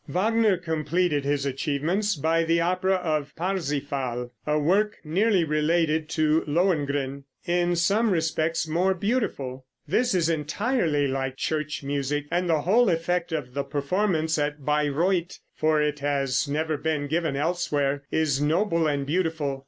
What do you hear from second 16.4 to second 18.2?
never been given elsewhere